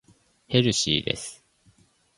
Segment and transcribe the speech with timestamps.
[0.47, 1.45] ヘルシーです。